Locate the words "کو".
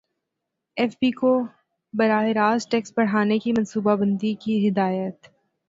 1.11-1.33